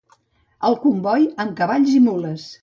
El 0.69 0.77
comboi 0.85 1.27
amb 1.45 1.55
cavalls 1.61 1.93
i 1.99 2.01
mules. 2.09 2.49